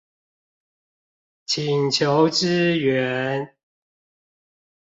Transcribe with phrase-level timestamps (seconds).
[1.45, 3.55] 請求支援